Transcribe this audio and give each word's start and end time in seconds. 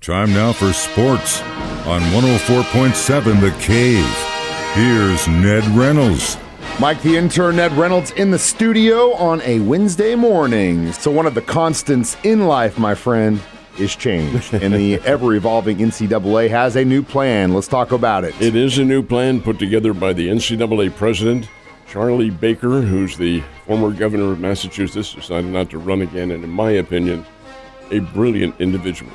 Time 0.00 0.32
now 0.32 0.52
for 0.52 0.72
sports 0.72 1.42
on 1.84 2.00
104.7 2.12 3.40
The 3.40 3.50
Cave. 3.60 4.06
Here's 4.74 5.26
Ned 5.26 5.64
Reynolds. 5.76 6.38
Mike 6.78 7.02
the 7.02 7.16
intern, 7.16 7.56
Ned 7.56 7.72
Reynolds, 7.72 8.12
in 8.12 8.30
the 8.30 8.38
studio 8.38 9.12
on 9.14 9.42
a 9.42 9.58
Wednesday 9.60 10.14
morning. 10.14 10.92
So, 10.92 11.10
one 11.10 11.26
of 11.26 11.34
the 11.34 11.42
constants 11.42 12.16
in 12.22 12.46
life, 12.46 12.78
my 12.78 12.94
friend, 12.94 13.40
is 13.78 13.96
change. 13.96 14.52
and 14.52 14.72
the 14.72 14.94
ever 15.04 15.34
evolving 15.34 15.78
NCAA 15.78 16.48
has 16.48 16.76
a 16.76 16.84
new 16.84 17.02
plan. 17.02 17.52
Let's 17.52 17.68
talk 17.68 17.90
about 17.90 18.22
it. 18.24 18.40
It 18.40 18.54
is 18.54 18.78
a 18.78 18.84
new 18.84 19.02
plan 19.02 19.42
put 19.42 19.58
together 19.58 19.92
by 19.92 20.12
the 20.12 20.28
NCAA 20.28 20.94
president, 20.94 21.48
Charlie 21.88 22.30
Baker, 22.30 22.80
who's 22.80 23.16
the 23.16 23.42
former 23.66 23.90
governor 23.90 24.30
of 24.32 24.38
Massachusetts, 24.38 25.12
decided 25.12 25.50
not 25.50 25.70
to 25.70 25.78
run 25.78 26.02
again, 26.02 26.30
and 26.30 26.44
in 26.44 26.50
my 26.50 26.70
opinion, 26.70 27.26
a 27.90 27.98
brilliant 27.98 28.54
individual. 28.60 29.12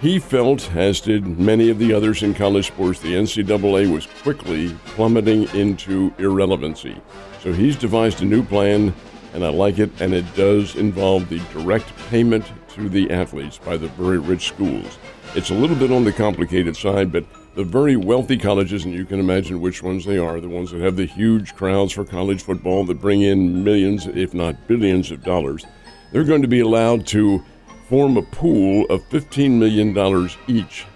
He 0.00 0.18
felt, 0.18 0.74
as 0.74 1.02
did 1.02 1.38
many 1.38 1.68
of 1.68 1.78
the 1.78 1.92
others 1.92 2.22
in 2.22 2.32
college 2.32 2.68
sports, 2.68 3.00
the 3.00 3.12
NCAA 3.12 3.92
was 3.92 4.06
quickly 4.22 4.70
plummeting 4.86 5.54
into 5.54 6.10
irrelevancy. 6.16 6.96
So 7.42 7.52
he's 7.52 7.76
devised 7.76 8.22
a 8.22 8.24
new 8.24 8.42
plan, 8.42 8.94
and 9.34 9.44
I 9.44 9.50
like 9.50 9.78
it, 9.78 9.90
and 10.00 10.14
it 10.14 10.24
does 10.34 10.74
involve 10.74 11.28
the 11.28 11.40
direct 11.52 11.94
payment 12.08 12.46
to 12.76 12.88
the 12.88 13.10
athletes 13.10 13.58
by 13.58 13.76
the 13.76 13.88
very 13.88 14.16
rich 14.16 14.48
schools. 14.48 14.98
It's 15.34 15.50
a 15.50 15.54
little 15.54 15.76
bit 15.76 15.92
on 15.92 16.04
the 16.04 16.12
complicated 16.12 16.76
side, 16.76 17.12
but 17.12 17.26
the 17.54 17.64
very 17.64 17.96
wealthy 17.96 18.38
colleges, 18.38 18.86
and 18.86 18.94
you 18.94 19.04
can 19.04 19.20
imagine 19.20 19.60
which 19.60 19.82
ones 19.82 20.06
they 20.06 20.16
are, 20.16 20.40
the 20.40 20.48
ones 20.48 20.70
that 20.70 20.80
have 20.80 20.96
the 20.96 21.04
huge 21.04 21.54
crowds 21.54 21.92
for 21.92 22.06
college 22.06 22.42
football 22.42 22.86
that 22.86 23.02
bring 23.02 23.20
in 23.20 23.62
millions, 23.62 24.06
if 24.06 24.32
not 24.32 24.66
billions 24.66 25.10
of 25.10 25.22
dollars, 25.22 25.66
they're 26.10 26.24
going 26.24 26.42
to 26.42 26.48
be 26.48 26.60
allowed 26.60 27.06
to 27.08 27.44
form 27.90 28.16
a 28.16 28.22
pool 28.22 28.86
of 28.88 29.06
$15 29.08 29.50
million 29.58 30.30
each 30.46 30.86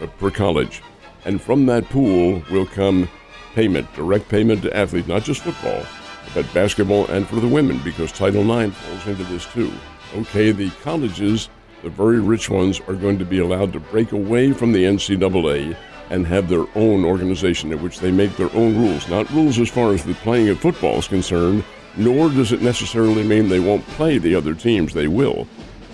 uh, 0.00 0.06
per 0.18 0.32
college. 0.32 0.82
And 1.24 1.40
from 1.40 1.64
that 1.66 1.84
pool 1.90 2.42
will 2.50 2.66
come 2.66 3.08
payment, 3.54 3.92
direct 3.94 4.28
payment 4.28 4.62
to 4.62 4.76
athletes, 4.76 5.06
not 5.06 5.22
just 5.22 5.42
football, 5.42 5.86
but 6.34 6.52
basketball 6.52 7.06
and 7.06 7.24
for 7.28 7.36
the 7.36 7.46
women, 7.46 7.80
because 7.84 8.10
Title 8.10 8.42
IX 8.42 8.74
falls 8.74 9.06
into 9.06 9.22
this 9.24 9.46
too. 9.52 9.72
Okay, 10.16 10.50
the 10.50 10.70
colleges, 10.82 11.48
the 11.84 11.88
very 11.88 12.18
rich 12.18 12.50
ones, 12.50 12.80
are 12.88 12.94
going 12.94 13.20
to 13.20 13.24
be 13.24 13.38
allowed 13.38 13.72
to 13.72 13.80
break 13.80 14.10
away 14.10 14.52
from 14.52 14.72
the 14.72 14.82
NCAA 14.82 15.76
and 16.10 16.26
have 16.26 16.48
their 16.48 16.66
own 16.74 17.04
organization 17.04 17.72
in 17.72 17.80
which 17.80 18.00
they 18.00 18.10
make 18.10 18.36
their 18.36 18.52
own 18.56 18.76
rules. 18.76 19.08
Not 19.08 19.30
rules 19.30 19.60
as 19.60 19.70
far 19.70 19.92
as 19.92 20.02
the 20.02 20.14
playing 20.14 20.48
of 20.48 20.58
football 20.58 20.98
is 20.98 21.06
concerned, 21.06 21.62
nor 21.96 22.28
does 22.28 22.50
it 22.50 22.60
necessarily 22.60 23.22
mean 23.22 23.48
they 23.48 23.60
won't 23.60 23.86
play 23.86 24.18
the 24.18 24.34
other 24.34 24.54
teams. 24.54 24.92
They 24.92 25.06
will. 25.06 25.46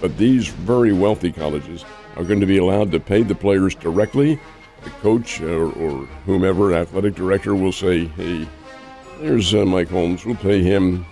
But 0.07 0.19
these 0.19 0.47
very 0.47 0.93
wealthy 0.93 1.33
colleges 1.33 1.85
are 2.15 2.23
going 2.23 2.39
to 2.39 2.47
be 2.47 2.59
allowed 2.59 2.93
to 2.93 3.01
pay 3.01 3.25
the 3.25 3.35
players 3.35 3.75
directly. 3.75 4.39
The 4.85 4.91
coach 5.03 5.41
or, 5.41 5.73
or 5.73 6.07
whomever, 6.27 6.73
athletic 6.73 7.17
director, 7.17 7.57
will 7.57 7.73
say, 7.73 8.05
"Hey, 8.05 8.47
there's 9.19 9.53
uh, 9.53 9.65
Mike 9.65 9.89
Holmes. 9.89 10.25
We'll 10.25 10.37
pay 10.37 10.63
him. 10.63 11.05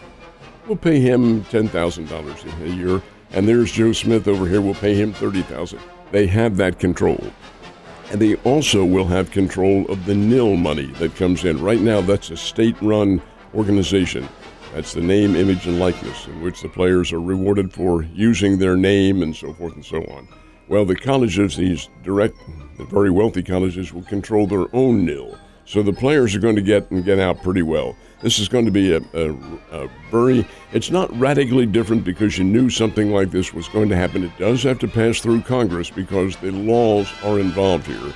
We'll 0.68 0.76
pay 0.76 1.00
him 1.00 1.42
ten 1.46 1.66
thousand 1.66 2.08
dollars 2.08 2.44
a 2.62 2.68
year, 2.68 3.02
and 3.32 3.48
there's 3.48 3.72
Joe 3.72 3.90
Smith 3.90 4.28
over 4.28 4.46
here. 4.46 4.60
We'll 4.60 4.74
pay 4.74 4.94
him 4.94 5.12
thirty 5.12 5.42
thousand. 5.42 5.80
They 6.12 6.28
have 6.28 6.56
that 6.58 6.78
control." 6.78 7.18
And 8.12 8.22
they 8.22 8.36
also 8.44 8.84
will 8.84 9.06
have 9.06 9.32
control 9.32 9.90
of 9.90 10.06
the 10.06 10.14
nil 10.14 10.54
money 10.54 10.86
that 11.00 11.16
comes 11.16 11.44
in. 11.44 11.60
Right 11.60 11.80
now, 11.80 12.00
that's 12.00 12.30
a 12.30 12.36
state 12.36 12.80
run 12.80 13.20
organization. 13.56 14.28
That's 14.74 14.92
the 14.92 15.00
name, 15.00 15.36
image, 15.36 15.68
and 15.68 15.78
likeness 15.78 16.26
in 16.26 16.42
which 16.42 16.60
the 16.60 16.68
players 16.68 17.12
are 17.12 17.20
rewarded 17.20 17.72
for 17.72 18.02
using 18.02 18.58
their 18.58 18.76
name 18.76 19.22
and 19.22 19.34
so 19.34 19.52
forth 19.52 19.74
and 19.76 19.84
so 19.84 19.98
on. 20.06 20.26
Well, 20.66 20.84
the 20.84 20.96
colleges, 20.96 21.56
these 21.56 21.88
direct, 22.02 22.36
the 22.76 22.84
very 22.84 23.08
wealthy 23.08 23.44
colleges, 23.44 23.92
will 23.92 24.02
control 24.02 24.48
their 24.48 24.66
own 24.74 25.04
nil. 25.04 25.38
So 25.64 25.80
the 25.84 25.92
players 25.92 26.34
are 26.34 26.40
going 26.40 26.56
to 26.56 26.62
get 26.62 26.90
and 26.90 27.04
get 27.04 27.20
out 27.20 27.40
pretty 27.40 27.62
well. 27.62 27.94
This 28.20 28.40
is 28.40 28.48
going 28.48 28.64
to 28.64 28.72
be 28.72 28.94
a, 28.94 29.00
a, 29.14 29.32
a, 29.70 29.88
very, 30.10 30.44
it's 30.72 30.90
not 30.90 31.16
radically 31.20 31.66
different 31.66 32.02
because 32.02 32.36
you 32.36 32.42
knew 32.42 32.68
something 32.68 33.12
like 33.12 33.30
this 33.30 33.54
was 33.54 33.68
going 33.68 33.88
to 33.90 33.96
happen. 33.96 34.24
It 34.24 34.36
does 34.40 34.64
have 34.64 34.80
to 34.80 34.88
pass 34.88 35.20
through 35.20 35.42
Congress 35.42 35.88
because 35.88 36.34
the 36.38 36.50
laws 36.50 37.08
are 37.22 37.38
involved 37.38 37.86
here. 37.86 38.12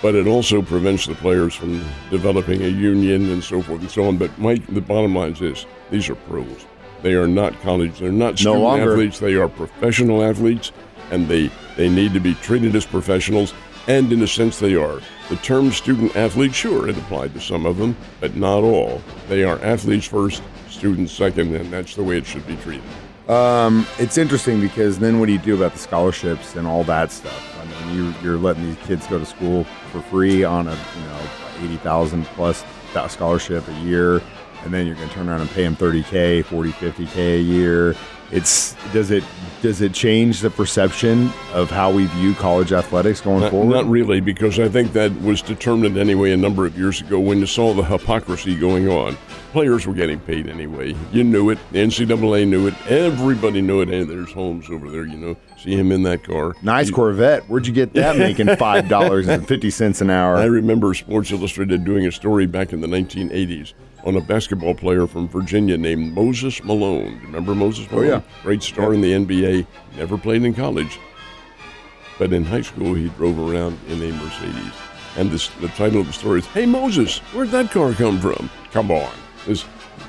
But 0.00 0.14
it 0.14 0.26
also 0.26 0.62
prevents 0.62 1.06
the 1.06 1.14
players 1.14 1.54
from 1.54 1.84
developing 2.10 2.62
a 2.62 2.68
union 2.68 3.30
and 3.30 3.42
so 3.42 3.60
forth 3.62 3.80
and 3.80 3.90
so 3.90 4.04
on. 4.04 4.16
But 4.16 4.36
Mike, 4.38 4.64
the 4.66 4.80
bottom 4.80 5.14
line 5.14 5.32
is 5.32 5.40
this 5.40 5.66
these 5.90 6.08
are 6.08 6.14
pros. 6.14 6.66
They 7.02 7.14
are 7.14 7.28
not 7.28 7.60
college, 7.60 7.98
they're 7.98 8.12
not 8.12 8.38
student 8.38 8.62
no 8.62 8.76
athletes, 8.76 9.18
they 9.18 9.34
are 9.34 9.48
professional 9.48 10.22
athletes, 10.24 10.72
and 11.10 11.28
they, 11.28 11.50
they 11.76 11.88
need 11.88 12.12
to 12.14 12.20
be 12.20 12.34
treated 12.34 12.74
as 12.74 12.84
professionals, 12.84 13.54
and 13.86 14.12
in 14.12 14.22
a 14.22 14.26
sense 14.26 14.58
they 14.58 14.74
are. 14.74 15.00
The 15.28 15.36
term 15.36 15.70
student 15.70 16.16
athlete, 16.16 16.54
sure, 16.54 16.88
it 16.88 16.98
applied 16.98 17.34
to 17.34 17.40
some 17.40 17.66
of 17.66 17.76
them, 17.76 17.96
but 18.20 18.34
not 18.34 18.64
all. 18.64 19.00
They 19.28 19.44
are 19.44 19.62
athletes 19.62 20.06
first, 20.06 20.42
students 20.68 21.12
second, 21.12 21.54
and 21.54 21.72
that's 21.72 21.94
the 21.94 22.02
way 22.02 22.18
it 22.18 22.26
should 22.26 22.46
be 22.46 22.56
treated. 22.56 22.82
Um, 23.28 23.86
it's 23.98 24.16
interesting 24.16 24.58
because 24.58 24.98
then 24.98 25.20
what 25.20 25.26
do 25.26 25.32
you 25.32 25.38
do 25.38 25.54
about 25.54 25.72
the 25.72 25.78
scholarships 25.78 26.56
and 26.56 26.66
all 26.66 26.82
that 26.84 27.12
stuff? 27.12 27.56
I 27.60 27.64
mean, 27.66 27.94
you, 27.94 28.14
you're 28.22 28.38
letting 28.38 28.64
these 28.64 28.78
kids 28.86 29.06
go 29.06 29.18
to 29.18 29.26
school 29.26 29.64
for 29.92 30.00
free 30.00 30.44
on 30.44 30.66
a 30.66 30.72
you 30.72 31.02
know 31.02 31.20
eighty 31.60 31.76
thousand 31.76 32.24
plus 32.26 32.64
scholarship 33.08 33.68
a 33.68 33.74
year, 33.80 34.22
and 34.64 34.72
then 34.72 34.86
you're 34.86 34.96
going 34.96 35.08
to 35.08 35.14
turn 35.14 35.28
around 35.28 35.40
and 35.40 35.50
pay 35.50 35.64
them 35.64 35.76
thirty 35.76 36.02
k, 36.02 36.42
40, 36.42 36.72
50 36.72 37.06
k 37.06 37.36
a 37.36 37.40
year. 37.40 37.94
It's 38.30 38.74
does 38.92 39.10
it 39.10 39.24
does 39.62 39.80
it 39.80 39.94
change 39.94 40.40
the 40.40 40.50
perception 40.50 41.30
of 41.54 41.70
how 41.70 41.90
we 41.90 42.06
view 42.06 42.34
college 42.34 42.72
athletics 42.72 43.22
going 43.22 43.40
not, 43.40 43.50
forward? 43.50 43.74
Not 43.74 43.86
really, 43.86 44.20
because 44.20 44.58
I 44.60 44.68
think 44.68 44.92
that 44.92 45.18
was 45.22 45.40
determined 45.40 45.96
anyway 45.96 46.32
a 46.32 46.36
number 46.36 46.66
of 46.66 46.76
years 46.76 47.00
ago 47.00 47.18
when 47.18 47.38
you 47.38 47.46
saw 47.46 47.72
the 47.72 47.82
hypocrisy 47.82 48.54
going 48.54 48.86
on. 48.88 49.16
Players 49.52 49.86
were 49.86 49.94
getting 49.94 50.20
paid 50.20 50.46
anyway. 50.46 50.94
You 51.10 51.24
knew 51.24 51.48
it. 51.48 51.58
The 51.72 51.78
NCAA 51.78 52.46
knew 52.46 52.66
it. 52.66 52.74
Everybody 52.86 53.62
knew 53.62 53.80
it. 53.80 53.88
Hey, 53.88 54.04
there's 54.04 54.30
Holmes 54.30 54.68
over 54.68 54.90
there. 54.90 55.06
You 55.06 55.16
know, 55.16 55.36
see 55.56 55.74
him 55.74 55.90
in 55.90 56.02
that 56.02 56.22
car. 56.22 56.54
Nice 56.62 56.90
Corvette. 56.90 57.48
Where'd 57.48 57.66
you 57.66 57.72
get 57.72 57.94
that 57.94 58.18
making 58.18 58.54
five 58.56 58.90
dollars 58.90 59.26
and 59.26 59.48
fifty 59.48 59.70
cents 59.70 60.02
an 60.02 60.10
hour? 60.10 60.36
I 60.36 60.44
remember 60.44 60.92
Sports 60.92 61.30
Illustrated 61.30 61.82
doing 61.82 62.06
a 62.06 62.12
story 62.12 62.44
back 62.44 62.74
in 62.74 62.82
the 62.82 62.88
1980s 62.88 63.72
on 64.04 64.16
a 64.16 64.20
basketball 64.20 64.74
player 64.74 65.06
from 65.06 65.28
Virginia 65.28 65.76
named 65.76 66.14
Moses 66.14 66.62
Malone. 66.64 67.20
Remember 67.22 67.54
Moses 67.54 67.90
Malone? 67.90 68.06
Oh, 68.06 68.08
yeah. 68.08 68.22
Great 68.42 68.62
star 68.62 68.94
in 68.94 69.00
the 69.00 69.12
NBA. 69.12 69.66
Never 69.96 70.16
played 70.16 70.44
in 70.44 70.54
college. 70.54 70.98
But 72.18 72.32
in 72.32 72.44
high 72.44 72.62
school, 72.62 72.94
he 72.94 73.08
drove 73.10 73.38
around 73.38 73.78
in 73.88 74.02
a 74.02 74.12
Mercedes. 74.12 74.72
And 75.16 75.30
this, 75.30 75.48
the 75.60 75.68
title 75.68 76.00
of 76.00 76.06
the 76.06 76.12
story 76.12 76.40
is, 76.40 76.46
Hey 76.46 76.66
Moses, 76.66 77.18
where'd 77.32 77.50
that 77.50 77.70
car 77.70 77.92
come 77.92 78.20
from? 78.20 78.50
Come 78.72 78.90
on. 78.90 79.12
This, 79.46 79.64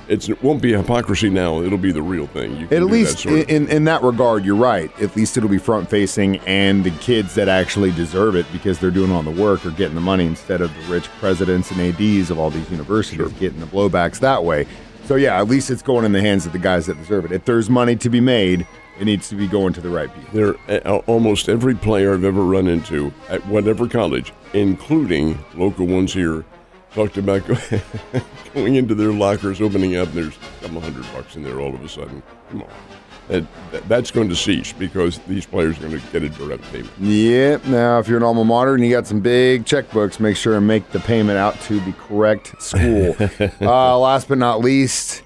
it's, 0.07 0.29
it 0.29 0.41
won't 0.43 0.61
be 0.61 0.73
hypocrisy 0.73 1.29
now. 1.29 1.61
It'll 1.61 1.77
be 1.77 1.91
the 1.91 2.01
real 2.01 2.27
thing. 2.27 2.57
You 2.57 2.67
can 2.67 2.77
At 2.77 2.83
least 2.83 3.17
that 3.23 3.29
sort 3.29 3.39
of- 3.41 3.49
in, 3.49 3.67
in 3.69 3.83
that 3.85 4.01
regard, 4.03 4.45
you're 4.45 4.55
right. 4.55 4.91
At 5.01 5.15
least 5.15 5.37
it'll 5.37 5.49
be 5.49 5.57
front 5.57 5.89
facing, 5.89 6.37
and 6.39 6.83
the 6.83 6.91
kids 6.91 7.35
that 7.35 7.47
actually 7.49 7.91
deserve 7.91 8.35
it 8.35 8.45
because 8.51 8.79
they're 8.79 8.91
doing 8.91 9.11
all 9.11 9.23
the 9.23 9.31
work 9.31 9.65
are 9.65 9.71
getting 9.71 9.95
the 9.95 10.01
money 10.01 10.25
instead 10.25 10.61
of 10.61 10.73
the 10.73 10.93
rich 10.93 11.07
presidents 11.19 11.71
and 11.71 11.79
ads 11.81 12.29
of 12.29 12.39
all 12.39 12.49
these 12.49 12.69
universities 12.71 13.31
getting 13.33 13.59
the 13.59 13.65
blowbacks 13.65 14.19
that 14.19 14.43
way. 14.43 14.65
So 15.05 15.15
yeah, 15.15 15.39
at 15.39 15.47
least 15.47 15.71
it's 15.71 15.81
going 15.81 16.05
in 16.05 16.11
the 16.11 16.21
hands 16.21 16.45
of 16.45 16.53
the 16.53 16.59
guys 16.59 16.85
that 16.85 16.97
deserve 16.97 17.25
it. 17.25 17.31
If 17.31 17.45
there's 17.45 17.69
money 17.69 17.95
to 17.95 18.09
be 18.09 18.19
made, 18.21 18.67
it 18.99 19.05
needs 19.05 19.29
to 19.29 19.35
be 19.35 19.47
going 19.47 19.73
to 19.73 19.81
the 19.81 19.89
right 19.89 20.13
people. 20.13 20.55
There, 20.67 20.99
almost 21.07 21.49
every 21.49 21.73
player 21.73 22.13
I've 22.13 22.23
ever 22.25 22.43
run 22.43 22.67
into 22.67 23.11
at 23.29 23.45
whatever 23.47 23.87
college, 23.87 24.33
including 24.53 25.39
local 25.55 25.87
ones 25.87 26.13
here, 26.13 26.45
talked 26.93 27.17
about 27.17 27.45
going 28.53 28.75
into 28.75 28.95
their 28.95 29.11
lockers, 29.11 29.61
opening 29.61 29.95
up, 29.95 30.07
and 30.09 30.17
there's 30.17 30.35
a 30.37 30.63
couple 30.63 30.81
hundred 30.81 31.03
bucks 31.13 31.35
in 31.35 31.43
there 31.43 31.59
all 31.59 31.73
of 31.73 31.83
a 31.83 31.89
sudden. 31.89 32.21
Come 32.49 32.63
on. 32.63 32.69
That, 33.27 33.45
that- 33.71 33.87
that's 33.87 34.09
going 34.11 34.27
to 34.29 34.35
cease 34.35 34.73
because 34.73 35.19
these 35.27 35.45
players 35.45 35.77
are 35.77 35.87
going 35.87 35.99
to 35.99 36.07
get 36.11 36.23
a 36.23 36.29
direct 36.29 36.63
payment. 36.71 36.91
Yep. 36.99 37.65
Now, 37.65 37.99
if 37.99 38.07
you're 38.07 38.17
an 38.17 38.23
alma 38.23 38.43
mater 38.43 38.73
and 38.73 38.83
you 38.83 38.89
got 38.91 39.05
some 39.05 39.19
big 39.19 39.65
checkbooks, 39.65 40.19
make 40.19 40.35
sure 40.35 40.57
and 40.57 40.65
make 40.67 40.89
the 40.91 40.99
payment 40.99 41.37
out 41.37 41.59
to 41.61 41.79
the 41.81 41.93
correct 41.93 42.59
school. 42.61 43.15
uh, 43.61 43.99
last 43.99 44.27
but 44.27 44.39
not 44.39 44.61
least, 44.61 45.21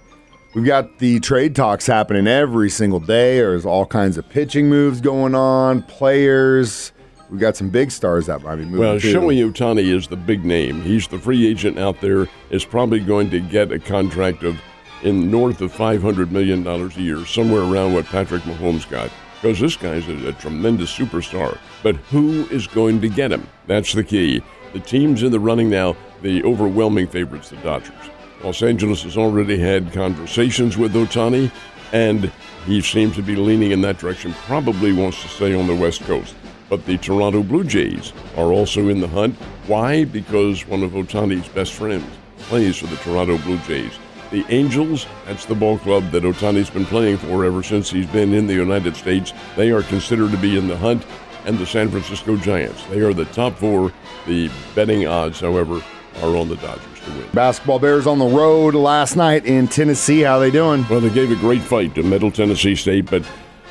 we've 0.54 0.66
got 0.66 1.00
the 1.00 1.20
trade 1.22 1.56
talks 1.56 1.88
happening 1.88 2.28
every 2.28 2.70
single 2.70 3.00
day. 3.00 3.38
There's 3.38 3.66
all 3.66 3.86
kinds 3.86 4.18
of 4.18 4.28
pitching 4.28 4.68
moves 4.70 5.00
going 5.00 5.34
on, 5.34 5.84
players. 5.84 6.92
We 7.34 7.40
got 7.40 7.58
some 7.58 7.70
big 7.70 7.90
stars 7.90 8.28
that 8.28 8.44
might 8.44 8.58
be 8.58 8.66
moving. 8.66 8.80
Well, 8.80 9.00
too. 9.00 9.12
Shohei 9.12 9.52
Ohtani 9.52 9.92
is 9.92 10.08
the 10.08 10.16
big 10.16 10.46
name. 10.46 10.84
He's 10.84 11.08
the 11.08 11.18
free 11.18 11.48
agent 11.48 11.80
out 11.80 12.00
there. 12.00 12.28
Is 12.52 12.64
probably 12.64 13.00
going 13.00 13.32
to 13.32 13.40
get 13.40 13.72
a 13.72 13.80
contract 13.80 14.44
of 14.44 14.62
in 15.02 15.32
north 15.32 15.60
of 15.62 15.74
five 15.74 16.04
hundred 16.04 16.32
million 16.32 16.62
dollars 16.62 16.96
a 16.96 17.02
year, 17.02 17.26
somewhere 17.26 17.64
around 17.64 17.96
what 17.96 18.06
Patrick 18.06 18.44
Mahomes 18.44 18.88
got. 18.88 19.10
Because 19.42 19.60
this 19.60 19.76
guy's 19.76 20.08
a, 20.08 20.28
a 20.28 20.34
tremendous 20.34 20.96
superstar. 20.96 21.58
But 21.82 21.96
who 21.96 22.46
is 22.52 22.68
going 22.68 23.02
to 23.02 23.10
get 23.10 23.32
him? 23.32 23.50
That's 23.66 23.94
the 23.94 24.04
key. 24.04 24.44
The 24.74 24.80
teams 24.80 25.24
in 25.24 25.32
the 25.32 25.40
running 25.40 25.72
now, 25.72 25.96
the 26.22 26.44
overwhelming 26.44 27.08
favorites, 27.08 27.50
the 27.50 27.56
Dodgers. 27.58 27.96
Los 28.44 28.62
Angeles 28.62 29.02
has 29.02 29.18
already 29.18 29.58
had 29.58 29.92
conversations 29.92 30.78
with 30.78 30.94
Ohtani, 30.94 31.52
and 31.94 32.32
he 32.68 32.80
seems 32.80 33.16
to 33.16 33.24
be 33.24 33.36
leaning 33.36 33.72
in 33.72 33.82
that 33.82 33.98
direction. 33.98 34.34
Probably 34.46 34.94
wants 34.94 35.20
to 35.24 35.28
stay 35.30 35.56
on 35.56 35.66
the 35.66 35.76
West 35.76 36.02
Coast. 36.02 36.36
But 36.74 36.88
the 36.88 36.98
Toronto 36.98 37.44
Blue 37.44 37.64
Jays 37.64 38.14
are 38.36 38.52
also 38.52 38.90
in 38.90 39.00
the 39.00 39.08
hunt. 39.08 39.36
Why? 39.68 40.06
Because 40.06 40.66
one 40.66 40.82
of 40.82 40.94
Ohtani's 40.94 41.48
best 41.48 41.74
friends 41.74 42.04
plays 42.40 42.78
for 42.80 42.88
the 42.88 42.96
Toronto 42.96 43.38
Blue 43.38 43.60
Jays. 43.60 43.92
The 44.32 44.44
Angels, 44.50 45.06
that's 45.28 45.46
the 45.46 45.54
ball 45.54 45.78
club 45.78 46.10
that 46.10 46.24
Ohtani's 46.24 46.72
been 46.72 46.88
playing 46.88 47.18
for 47.18 47.46
ever 47.46 47.62
since 47.62 47.92
he's 47.92 48.08
been 48.08 48.34
in 48.34 48.48
the 48.48 48.56
United 48.56 48.96
States. 48.96 49.34
They 49.56 49.70
are 49.70 49.84
considered 49.84 50.32
to 50.32 50.38
be 50.38 50.58
in 50.58 50.68
the 50.68 50.76
hunt. 50.76 51.06
And 51.46 51.60
the 51.60 51.68
San 51.68 51.90
Francisco 51.90 52.38
Giants. 52.38 52.84
They 52.88 53.02
are 53.02 53.14
the 53.14 53.26
top 53.26 53.56
four. 53.56 53.94
The 54.26 54.50
betting 54.74 55.06
odds, 55.06 55.42
however, 55.42 55.80
are 56.24 56.36
on 56.36 56.50
the 56.50 56.56
Dodgers 56.56 57.02
to 57.06 57.12
win. 57.12 57.28
Basketball 57.36 57.78
Bears 57.78 58.08
on 58.08 58.18
the 58.18 58.26
road 58.26 58.74
last 58.74 59.16
night 59.16 59.46
in 59.46 59.68
Tennessee. 59.68 60.22
How 60.22 60.40
they 60.40 60.50
doing? 60.50 60.88
Well, 60.90 61.02
they 61.02 61.12
gave 61.12 61.30
a 61.30 61.36
great 61.36 61.62
fight 61.62 61.94
to 61.94 62.02
Middle 62.02 62.32
Tennessee 62.32 62.76
State, 62.76 63.12
but 63.12 63.24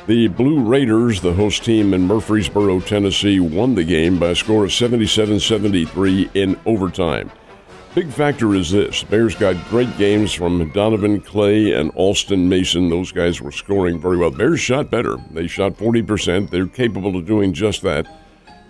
the 0.05 0.27
Blue 0.27 0.61
Raiders, 0.61 1.21
the 1.21 1.33
host 1.33 1.63
team 1.63 1.93
in 1.93 2.05
Murfreesboro, 2.05 2.81
Tennessee, 2.81 3.39
won 3.39 3.75
the 3.75 3.83
game 3.83 4.19
by 4.19 4.29
a 4.29 4.35
score 4.35 4.65
of 4.65 4.73
77 4.73 5.39
73 5.39 6.29
in 6.33 6.59
overtime. 6.65 7.31
Big 7.95 8.11
factor 8.11 8.53
is 8.55 8.71
this 8.71 9.03
Bears 9.03 9.35
got 9.35 9.69
great 9.69 9.97
games 9.97 10.33
from 10.33 10.69
Donovan 10.71 11.21
Clay 11.21 11.73
and 11.73 11.91
Alston 11.91 12.49
Mason. 12.49 12.89
Those 12.89 13.11
guys 13.11 13.39
were 13.39 13.51
scoring 13.51 13.99
very 13.99 14.17
well. 14.17 14.31
Bears 14.31 14.59
shot 14.59 14.89
better. 14.89 15.17
They 15.31 15.47
shot 15.47 15.73
40%. 15.73 16.49
They're 16.49 16.67
capable 16.67 17.15
of 17.15 17.25
doing 17.25 17.53
just 17.53 17.81
that. 17.83 18.07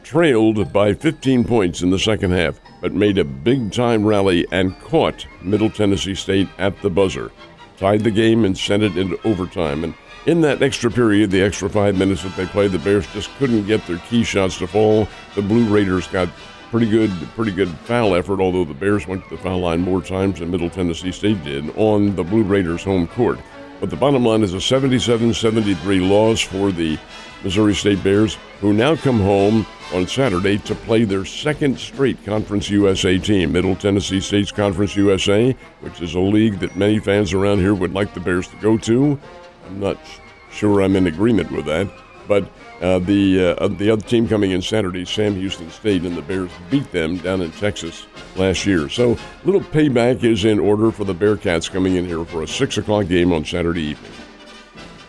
Trailed 0.03 0.71
by 0.73 0.93
15 0.93 1.45
points 1.45 1.81
in 1.81 1.89
the 1.89 1.97
second 1.97 2.31
half, 2.31 2.59
but 2.81 2.93
made 2.93 3.17
a 3.17 3.23
big 3.23 3.71
time 3.71 4.05
rally 4.05 4.45
and 4.51 4.77
caught 4.81 5.25
Middle 5.41 5.69
Tennessee 5.69 6.15
State 6.15 6.49
at 6.57 6.79
the 6.81 6.89
buzzer. 6.89 7.31
Tied 7.77 8.01
the 8.01 8.11
game 8.11 8.43
and 8.43 8.57
sent 8.57 8.83
it 8.83 8.97
into 8.97 9.17
overtime. 9.25 9.85
And 9.85 9.95
in 10.25 10.41
that 10.41 10.61
extra 10.61 10.89
period, 10.89 11.31
the 11.31 11.41
extra 11.41 11.69
five 11.69 11.97
minutes 11.97 12.23
that 12.23 12.35
they 12.35 12.45
played, 12.45 12.71
the 12.71 12.79
Bears 12.79 13.05
just 13.13 13.29
couldn't 13.37 13.65
get 13.67 13.85
their 13.87 13.97
key 14.09 14.23
shots 14.23 14.57
to 14.59 14.67
fall. 14.67 15.07
The 15.35 15.41
Blue 15.41 15.65
Raiders 15.65 16.07
got 16.07 16.29
pretty 16.71 16.89
good, 16.89 17.11
pretty 17.35 17.51
good 17.51 17.69
foul 17.69 18.15
effort. 18.15 18.39
Although 18.39 18.65
the 18.65 18.73
Bears 18.73 19.07
went 19.07 19.23
to 19.25 19.29
the 19.29 19.37
foul 19.37 19.59
line 19.59 19.81
more 19.81 20.01
times 20.01 20.39
than 20.39 20.49
Middle 20.51 20.69
Tennessee 20.69 21.11
State 21.11 21.43
did 21.43 21.75
on 21.77 22.15
the 22.15 22.23
Blue 22.23 22.43
Raiders' 22.43 22.83
home 22.83 23.07
court. 23.07 23.39
But 23.79 23.89
the 23.89 23.95
bottom 23.97 24.23
line 24.23 24.43
is 24.43 24.53
a 24.53 24.57
77-73 24.57 26.09
loss 26.09 26.39
for 26.39 26.71
the 26.71 26.97
Missouri 27.43 27.75
State 27.75 28.01
Bears, 28.01 28.37
who 28.61 28.71
now 28.71 28.95
come 28.95 29.19
home 29.19 29.65
on 29.93 30.07
Saturday 30.07 30.57
to 30.59 30.73
play 30.73 31.03
their 31.03 31.25
second 31.25 31.77
straight 31.77 32.23
Conference 32.23 32.69
USA 32.69 33.17
team, 33.17 33.51
Middle 33.51 33.75
Tennessee 33.75 34.21
State's 34.21 34.53
Conference 34.53 34.95
USA, 34.95 35.51
which 35.81 36.01
is 36.01 36.15
a 36.15 36.19
league 36.19 36.59
that 36.59 36.77
many 36.77 36.99
fans 36.99 37.33
around 37.33 37.59
here 37.59 37.75
would 37.75 37.93
like 37.93 38.13
the 38.13 38.21
Bears 38.21 38.47
to 38.47 38.55
go 38.57 38.77
to. 38.77 39.19
I'm 39.65 39.79
not 39.79 39.97
sure 40.51 40.81
I'm 40.81 40.95
in 40.95 41.07
agreement 41.07 41.51
with 41.51 41.65
that, 41.65 41.89
but 42.27 42.49
uh, 42.81 42.99
the 42.99 43.55
uh, 43.59 43.67
the 43.69 43.89
other 43.89 44.01
team 44.01 44.27
coming 44.27 44.51
in 44.51 44.61
Saturday, 44.61 45.05
Sam 45.05 45.35
Houston 45.35 45.69
State, 45.71 46.03
and 46.03 46.15
the 46.15 46.21
Bears 46.21 46.51
beat 46.69 46.91
them 46.91 47.17
down 47.17 47.41
in 47.41 47.51
Texas 47.51 48.05
last 48.35 48.65
year. 48.65 48.89
So 48.89 49.17
little 49.45 49.61
payback 49.61 50.23
is 50.23 50.45
in 50.45 50.59
order 50.59 50.91
for 50.91 51.05
the 51.05 51.15
Bearkats 51.15 51.69
coming 51.69 51.95
in 51.95 52.05
here 52.05 52.25
for 52.25 52.43
a 52.43 52.47
six 52.47 52.77
o'clock 52.77 53.07
game 53.07 53.31
on 53.31 53.45
Saturday 53.45 53.83
evening. 53.83 54.11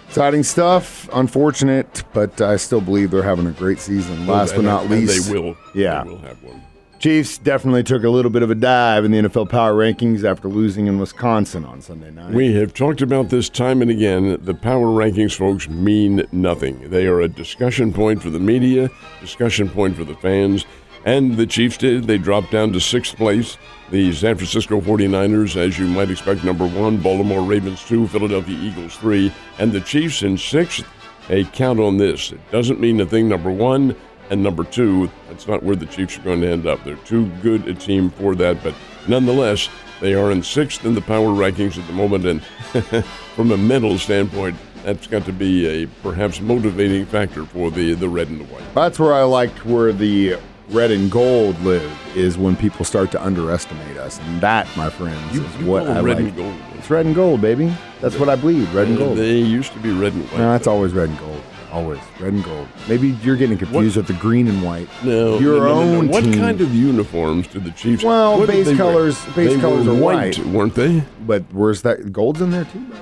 Exciting 0.09 0.45
stuff. 0.45 1.09
Unfortunate, 1.13 2.05
but 2.13 2.41
I 2.41 2.57
still 2.57 2.81
believe 2.81 3.11
they're 3.11 3.23
having 3.25 3.49
a 3.49 3.53
great 3.53 3.81
season. 3.81 4.27
Last 4.27 4.55
and, 4.55 4.63
but 4.63 4.71
not 4.71 4.89
least, 4.89 5.27
they 5.27 5.37
will. 5.37 5.57
Yeah, 5.75 6.05
they 6.05 6.11
will 6.11 6.19
have 6.19 6.43
one. 6.43 6.63
Chiefs 7.05 7.37
definitely 7.37 7.83
took 7.83 8.03
a 8.03 8.09
little 8.09 8.31
bit 8.31 8.43
of 8.43 8.51
a 8.51 8.55
dive 8.55 9.05
in 9.05 9.11
the 9.11 9.19
NFL 9.19 9.51
power 9.51 9.75
rankings 9.75 10.25
after 10.25 10.49
losing 10.49 10.87
in 10.87 10.99
Wisconsin 10.99 11.63
on 11.63 11.83
Sunday 11.83 12.11
night. 12.11 12.33
We 12.33 12.55
have 12.55 12.73
talked 12.73 13.03
about 13.03 13.29
this 13.29 13.51
time 13.51 13.83
and 13.83 13.91
again. 13.91 14.39
The 14.41 14.55
power 14.55 14.87
rankings, 14.87 15.37
folks, 15.37 15.69
mean 15.69 16.27
nothing. 16.33 16.89
They 16.89 17.07
are 17.07 17.21
a 17.21 17.29
discussion 17.29 17.93
point 17.93 18.23
for 18.23 18.31
the 18.31 18.41
media, 18.41 18.89
discussion 19.21 19.69
point 19.69 19.97
for 19.97 20.05
the 20.05 20.15
fans. 20.15 20.65
And 21.05 21.37
the 21.37 21.47
Chiefs 21.47 21.77
did. 21.77 22.05
They 22.05 22.17
dropped 22.17 22.51
down 22.51 22.73
to 22.73 22.81
sixth 22.81 23.17
place. 23.17 23.59
The 23.91 24.11
San 24.15 24.37
Francisco 24.37 24.81
49ers, 24.81 25.57
as 25.57 25.79
you 25.79 25.87
might 25.87 26.11
expect, 26.11 26.43
number 26.43 26.67
one. 26.67 26.97
Baltimore 27.03 27.43
Ravens, 27.43 27.85
two. 27.85 28.09
Philadelphia 28.09 28.57
Eagles, 28.57 28.97
three. 28.97 29.31
And 29.59 29.73
the 29.73 29.83
Chiefs 29.83 30.23
in 30.23 30.39
sixth. 30.39 30.87
Hey, 31.29 31.45
count 31.45 31.81
on 31.81 31.99
this. 31.99 32.33
It 32.33 32.41
doesn't 32.51 32.81
mean 32.81 32.99
a 33.03 33.05
thing, 33.05 33.29
number 33.29 33.51
one. 33.51 33.95
And 34.31 34.43
number 34.43 34.65
two, 34.65 35.11
that's 35.29 35.47
not 35.47 35.63
where 35.63 35.77
the 35.77 35.87
Chiefs 35.87 36.19
are 36.19 36.23
going 36.23 36.41
to 36.41 36.49
end 36.49 36.67
up. 36.67 36.83
They're 36.85 36.97
too 36.97 37.27
good 37.43 37.69
a 37.69 37.75
team 37.75 38.11
for 38.11 38.35
that. 38.37 38.63
But 38.63 38.75
nonetheless, 39.07 39.69
they 40.01 40.15
are 40.15 40.31
in 40.33 40.43
sixth 40.43 40.85
in 40.85 40.95
the 40.95 41.01
power 41.03 41.29
rankings 41.29 41.79
at 41.79 41.87
the 41.87 41.93
moment. 41.93 42.25
And 42.25 42.43
from 43.35 43.53
a 43.53 43.57
mental 43.57 43.99
standpoint, 43.99 44.57
that's 44.83 45.07
got 45.07 45.25
to 45.27 45.33
be 45.33 45.67
a 45.67 45.87
perhaps 46.03 46.41
motivating 46.41 47.07
factor 47.07 47.45
for 47.45 47.71
the, 47.71 47.95
the 47.95 48.09
red 48.09 48.29
and 48.29 48.41
the 48.41 48.45
white. 48.45 48.63
That's 48.75 48.99
where 48.99 49.13
I 49.15 49.23
liked 49.23 49.65
where 49.67 49.93
the 49.93 50.37
red 50.71 50.91
and 50.91 51.11
gold 51.11 51.61
live 51.61 51.91
is 52.17 52.39
when 52.39 52.57
people 52.57 52.85
start 52.87 53.11
to 53.13 53.23
underestimate 53.23 53.99
us. 53.99 54.19
And 54.21 54.41
that, 54.41 54.67
my 54.77 54.89
friends, 54.89 55.35
You- 55.35 55.45
is 55.45 55.57
you 55.59 55.67
what 55.67 55.87
I 55.87 56.01
red 56.01 56.17
like. 56.17 56.27
and 56.29 56.37
gold. 56.37 56.55
It's 56.79 56.89
red 56.91 57.05
and 57.07 57.15
gold, 57.15 57.41
baby. 57.43 57.73
That's 58.01 58.19
what 58.19 58.29
I 58.31 58.37
believe. 58.37 58.75
Red 58.75 58.89
and 58.89 58.99
gold. 58.99 59.19
They 59.19 59.37
used 59.39 59.73
to 59.75 59.79
be 59.81 59.91
red 59.91 60.13
and 60.15 60.25
white. 60.31 60.39
No, 60.39 60.53
that's 60.53 60.67
always 60.67 60.93
red 60.93 61.09
and 61.11 61.19
gold. 61.19 61.43
Always 61.75 61.99
red 62.21 62.33
and 62.35 62.45
gold. 62.45 62.69
Maybe 62.89 63.09
you're 63.23 63.35
getting 63.37 63.59
confused 63.59 63.97
with 63.97 64.07
the 64.07 64.13
green 64.15 64.47
and 64.47 64.63
white. 64.63 64.89
No, 65.03 65.39
your 65.41 65.59
no, 65.59 65.65
no, 65.65 65.75
no, 65.75 65.91
no. 65.93 65.99
own 65.99 66.09
What 66.09 66.23
team. 66.25 66.35
kind 66.35 66.61
of 66.61 66.73
uniforms 66.73 67.49
do 67.49 67.59
the 67.59 67.73
Chiefs? 67.73 68.05
Well, 68.05 68.39
what 68.39 68.47
base 68.47 68.67
they 68.67 68.73
wear? 68.75 68.79
colors- 68.79 69.25
base 69.35 69.55
They 69.55 69.61
colors 69.61 69.87
were 69.87 69.93
are 69.95 69.97
white, 70.01 70.39
white. 70.39 70.47
weren't 70.47 70.75
they? 70.77 71.03
But 71.27 71.43
where's 71.53 71.83
that? 71.83 72.13
Gold's 72.13 72.41
in 72.41 72.51
there 72.51 72.65
too, 72.65 72.79
baby. 72.79 73.01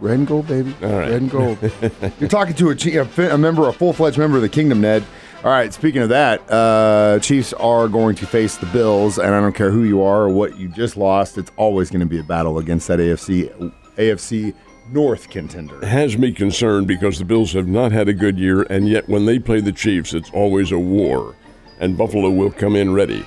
Red 0.00 0.18
and 0.18 0.26
gold, 0.26 0.46
baby. 0.46 0.74
All 0.82 0.90
right. 0.90 1.08
Red 1.10 1.22
and 1.22 1.30
gold. 1.30 1.58
You're 2.20 2.28
talking 2.28 2.54
to 2.56 2.70
a, 2.70 3.22
a, 3.30 3.34
a 3.34 3.38
member, 3.38 3.66
a 3.68 3.72
full-fledged 3.72 4.18
member 4.18 4.36
of 4.36 4.42
the 4.42 4.48
kingdom, 4.50 4.82
Ned. 4.82 5.02
All 5.42 5.50
right. 5.50 5.72
Speaking 5.72 6.02
of 6.02 6.10
that, 6.10 6.42
uh, 6.50 7.18
Chiefs 7.20 7.54
are 7.54 7.88
going 7.88 8.14
to 8.16 8.26
face 8.26 8.58
the 8.58 8.66
Bills, 8.66 9.18
and 9.18 9.34
I 9.34 9.40
don't 9.40 9.54
care 9.54 9.70
who 9.70 9.84
you 9.84 10.02
are 10.02 10.24
or 10.24 10.28
what 10.28 10.58
you 10.58 10.68
just 10.68 10.98
lost. 10.98 11.38
It's 11.38 11.50
always 11.56 11.88
going 11.90 12.00
to 12.00 12.06
be 12.06 12.18
a 12.18 12.22
battle 12.24 12.58
against 12.58 12.88
that 12.88 12.98
AFC 12.98 13.72
AFC 13.96 14.52
North 14.90 15.30
contender. 15.30 15.84
Has 15.86 16.18
me 16.18 16.32
concerned 16.32 16.86
because 16.86 17.18
the 17.18 17.24
Bills 17.24 17.52
have 17.52 17.68
not 17.68 17.92
had 17.92 18.08
a 18.08 18.12
good 18.12 18.38
year, 18.38 18.62
and 18.62 18.88
yet 18.88 19.08
when 19.08 19.24
they 19.26 19.38
play 19.38 19.60
the 19.60 19.72
Chiefs, 19.72 20.14
it's 20.14 20.30
always 20.30 20.72
a 20.72 20.78
war, 20.78 21.34
and 21.80 21.96
Buffalo 21.96 22.30
will 22.30 22.50
come 22.50 22.76
in 22.76 22.92
ready. 22.92 23.26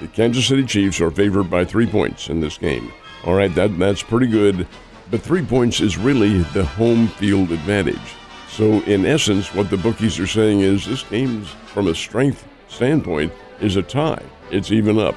The 0.00 0.08
Kansas 0.08 0.46
City 0.46 0.64
Chiefs 0.64 1.00
are 1.00 1.10
favored 1.10 1.50
by 1.50 1.64
three 1.64 1.86
points 1.86 2.28
in 2.28 2.40
this 2.40 2.58
game. 2.58 2.92
All 3.24 3.34
right, 3.34 3.52
that 3.54 3.78
that's 3.78 4.02
pretty 4.02 4.26
good, 4.26 4.66
but 5.10 5.22
three 5.22 5.44
points 5.44 5.80
is 5.80 5.96
really 5.96 6.42
the 6.54 6.64
home 6.64 7.08
field 7.08 7.50
advantage. 7.50 8.14
So 8.48 8.80
in 8.82 9.06
essence, 9.06 9.54
what 9.54 9.70
the 9.70 9.76
bookies 9.76 10.18
are 10.18 10.26
saying 10.26 10.60
is 10.60 10.86
this 10.86 11.02
game's 11.04 11.48
from 11.66 11.88
a 11.88 11.94
strength 11.94 12.46
standpoint 12.68 13.32
is 13.60 13.76
a 13.76 13.82
tie. 13.82 14.22
It's 14.50 14.70
even 14.70 14.98
up. 14.98 15.16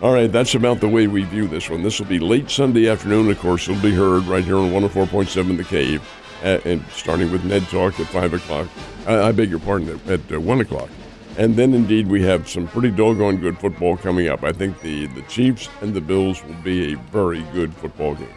All 0.00 0.12
right, 0.12 0.30
that's 0.30 0.54
about 0.54 0.78
the 0.78 0.88
way 0.88 1.08
we 1.08 1.24
view 1.24 1.48
this 1.48 1.68
one. 1.68 1.82
This 1.82 1.98
will 1.98 2.06
be 2.06 2.20
late 2.20 2.50
Sunday 2.50 2.88
afternoon. 2.88 3.28
Of 3.32 3.40
course, 3.40 3.68
it'll 3.68 3.82
be 3.82 3.92
heard 3.92 4.22
right 4.26 4.44
here 4.44 4.56
on 4.56 4.70
104.7 4.70 5.56
The 5.56 5.64
Cave, 5.64 6.08
and 6.44 6.84
starting 6.92 7.32
with 7.32 7.44
Ned 7.44 7.64
Talk 7.64 7.98
at 7.98 8.06
5 8.06 8.34
o'clock. 8.34 8.68
I, 9.08 9.22
I 9.22 9.32
beg 9.32 9.50
your 9.50 9.58
pardon, 9.58 9.88
at, 9.88 10.08
at 10.08 10.32
uh, 10.32 10.40
1 10.40 10.60
o'clock. 10.60 10.88
And 11.36 11.56
then, 11.56 11.74
indeed, 11.74 12.06
we 12.06 12.22
have 12.22 12.48
some 12.48 12.68
pretty 12.68 12.92
doggone 12.92 13.38
good 13.38 13.58
football 13.58 13.96
coming 13.96 14.28
up. 14.28 14.44
I 14.44 14.52
think 14.52 14.80
the, 14.82 15.06
the 15.06 15.22
Chiefs 15.22 15.68
and 15.80 15.92
the 15.92 16.00
Bills 16.00 16.44
will 16.44 16.54
be 16.62 16.92
a 16.92 16.96
very 16.96 17.42
good 17.52 17.74
football 17.74 18.14
game. 18.14 18.28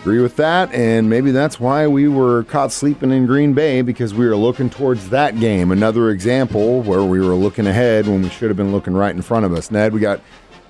Agree 0.00 0.20
with 0.20 0.36
that, 0.36 0.70
and 0.74 1.08
maybe 1.08 1.30
that's 1.30 1.58
why 1.58 1.86
we 1.86 2.06
were 2.06 2.42
caught 2.44 2.70
sleeping 2.70 3.12
in 3.12 3.24
Green 3.24 3.54
Bay 3.54 3.80
because 3.80 4.12
we 4.12 4.26
were 4.26 4.36
looking 4.36 4.68
towards 4.68 5.08
that 5.08 5.40
game. 5.40 5.70
Another 5.70 6.10
example 6.10 6.82
where 6.82 7.04
we 7.04 7.20
were 7.20 7.34
looking 7.34 7.66
ahead 7.66 8.06
when 8.06 8.20
we 8.20 8.28
should 8.28 8.50
have 8.50 8.56
been 8.58 8.72
looking 8.72 8.92
right 8.92 9.14
in 9.14 9.22
front 9.22 9.46
of 9.46 9.54
us. 9.54 9.70
Ned, 9.70 9.94
we 9.94 10.00
got 10.00 10.20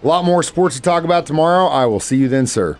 a 0.02 0.06
lot 0.06 0.24
more 0.24 0.42
sports 0.42 0.76
to 0.76 0.82
talk 0.82 1.04
about 1.04 1.26
tomorrow. 1.26 1.66
I 1.66 1.86
will 1.86 2.00
see 2.00 2.16
you 2.16 2.28
then, 2.28 2.46
sir. 2.46 2.78